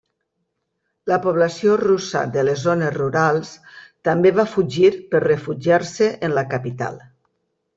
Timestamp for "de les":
2.37-2.63